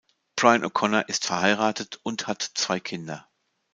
[0.35, 3.29] Bryan O'Connor ist verheiratet und hat zwei Kinder.